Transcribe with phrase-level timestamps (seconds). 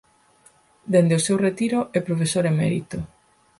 [0.93, 2.97] Dende o seu retiro é profesor emérito.